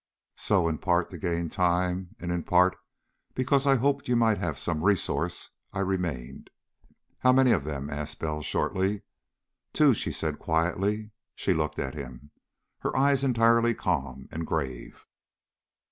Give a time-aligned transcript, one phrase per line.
[0.37, 2.75] So, in part to gain time, and in part
[3.35, 6.49] because I hoped you might have some resource, I remained."
[7.19, 9.03] "How many of them?" asked Bell shortly.
[9.73, 11.11] "Two," she said quietly.
[11.35, 12.31] She looked at him,
[12.79, 15.05] her large eyes entirely calm and grave.